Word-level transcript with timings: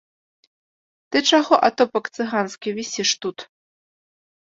Ты 1.11 1.17
чаго, 1.29 1.53
атопак 1.69 2.05
цыганскі, 2.17 2.67
вісіш 2.83 3.09
тут? 3.23 3.37